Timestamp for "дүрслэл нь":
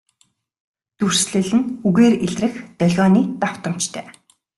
0.97-1.67